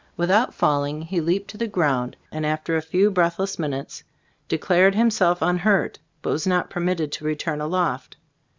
[0.17, 4.01] Without falling he leaped to the ground, and after a few breathless minutes
[4.47, 8.17] de clared himself unhurt, but was not permitted to return aloft.